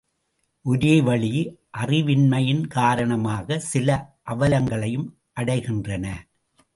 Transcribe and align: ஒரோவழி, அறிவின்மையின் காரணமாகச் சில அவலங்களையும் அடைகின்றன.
ஒரோவழி, 0.65 1.55
அறிவின்மையின் 1.77 2.67
காரணமாகச் 2.67 3.61
சில 3.61 4.17
அவலங்களையும் 4.29 5.07
அடைகின்றன. 5.39 6.05